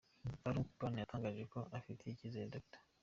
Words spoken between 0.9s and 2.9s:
yatangaje ko afitiye icyizere Dr.